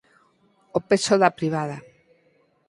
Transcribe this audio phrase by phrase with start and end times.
[0.77, 1.77] O peso da privada